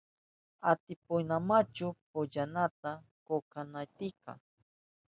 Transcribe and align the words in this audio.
¿Atipaynimachu 0.71 1.87
pallanata 2.11 2.91
kokonaykita? 3.25 4.31